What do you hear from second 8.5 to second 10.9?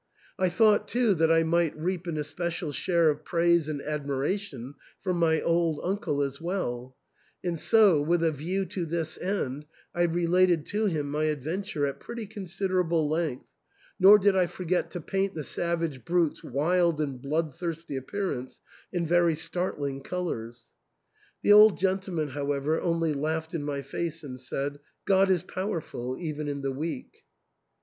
to this end, I related to